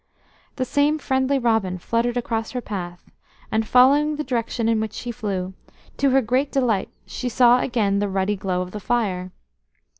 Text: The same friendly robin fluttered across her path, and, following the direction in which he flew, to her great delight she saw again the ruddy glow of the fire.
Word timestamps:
The 0.55 0.65
same 0.65 0.97
friendly 0.97 1.37
robin 1.37 1.77
fluttered 1.77 2.17
across 2.17 2.53
her 2.53 2.59
path, 2.59 3.11
and, 3.51 3.67
following 3.67 4.15
the 4.15 4.23
direction 4.23 4.67
in 4.67 4.79
which 4.79 5.01
he 5.01 5.11
flew, 5.11 5.53
to 5.97 6.09
her 6.09 6.23
great 6.23 6.51
delight 6.51 6.89
she 7.05 7.29
saw 7.29 7.59
again 7.61 7.99
the 7.99 8.09
ruddy 8.09 8.35
glow 8.35 8.63
of 8.63 8.71
the 8.71 8.79
fire. 8.79 9.31